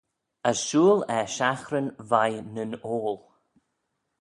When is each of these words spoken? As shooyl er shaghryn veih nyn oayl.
As 0.49 0.57
shooyl 0.67 1.01
er 1.17 1.27
shaghryn 1.35 1.87
veih 2.09 2.39
nyn 2.55 2.73
oayl. 2.93 3.17